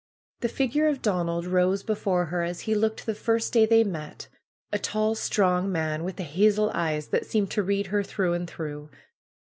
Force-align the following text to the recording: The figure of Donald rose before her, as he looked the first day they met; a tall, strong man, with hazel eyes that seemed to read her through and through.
The 0.39 0.49
figure 0.49 0.87
of 0.87 1.03
Donald 1.03 1.45
rose 1.45 1.83
before 1.83 2.25
her, 2.25 2.41
as 2.41 2.61
he 2.61 2.73
looked 2.73 3.05
the 3.05 3.13
first 3.13 3.53
day 3.53 3.67
they 3.67 3.83
met; 3.83 4.29
a 4.71 4.79
tall, 4.79 5.13
strong 5.13 5.71
man, 5.71 6.03
with 6.03 6.17
hazel 6.17 6.71
eyes 6.73 7.09
that 7.09 7.27
seemed 7.27 7.51
to 7.51 7.61
read 7.61 7.85
her 7.93 8.01
through 8.01 8.33
and 8.33 8.49
through. 8.49 8.89